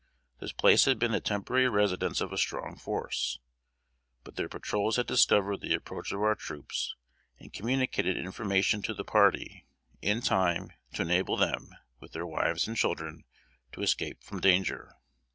[0.39, 3.37] This place had been the temporary residence of a strong force;
[4.23, 6.95] but their patrols had discovered the approach of our troops,
[7.37, 9.67] and communicated information to the party
[10.01, 13.25] in time to enable them, with their wives and children,
[13.73, 14.95] to escape from danger.